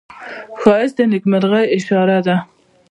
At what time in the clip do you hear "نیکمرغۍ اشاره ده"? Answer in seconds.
1.11-2.35